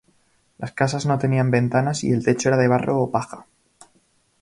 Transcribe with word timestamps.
Las 0.57 0.71
casas 0.71 1.05
no 1.05 1.19
tenían 1.19 1.51
ventanas 1.51 2.03
y 2.03 2.09
el 2.11 2.25
techo 2.25 2.49
era 2.49 2.57
de 2.57 2.67
barro 2.67 2.99
o 2.99 3.11
paja. 3.11 3.45